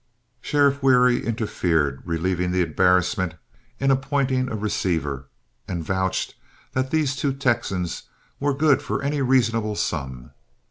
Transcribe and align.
Sheriff 0.41 0.81
Wherry 0.81 1.23
interfered, 1.23 2.01
relieving 2.05 2.49
the 2.49 2.63
embarrassment 2.63 3.35
in 3.79 3.91
appointing 3.91 4.49
a 4.49 4.55
receiver, 4.55 5.27
and 5.67 5.83
vouched 5.83 6.33
that 6.71 6.89
these 6.89 7.15
two 7.15 7.33
Texans 7.35 8.09
were 8.39 8.55
good 8.55 8.81
for 8.81 9.03
any 9.03 9.21
reasonable 9.21 9.75
sum. 9.75 10.31